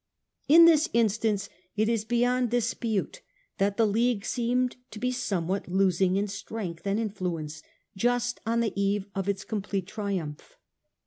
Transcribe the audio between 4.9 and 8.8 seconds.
be somewhat losing in strength and influence just on the